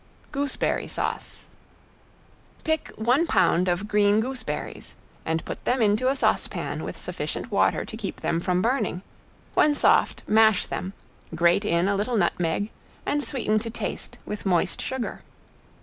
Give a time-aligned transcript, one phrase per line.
[0.31, 1.43] ~GOOSEBERRY SAUCE~
[2.63, 4.95] Pick one pound of green gooseberries
[5.27, 9.03] and put them into a saucepan with sufficient water to keep them from burning,
[9.53, 10.93] when soft mash them,
[11.35, 12.71] grate in a little nutmeg
[13.05, 15.21] and sweeten to taste with moist sugar.